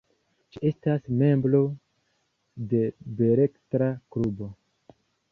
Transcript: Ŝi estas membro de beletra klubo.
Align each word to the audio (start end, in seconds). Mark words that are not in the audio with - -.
Ŝi 0.53 0.61
estas 0.67 1.03
membro 1.17 1.59
de 2.71 2.81
beletra 3.19 3.91
klubo. 4.15 4.49